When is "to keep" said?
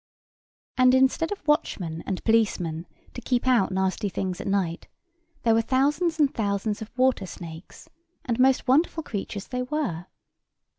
3.13-3.47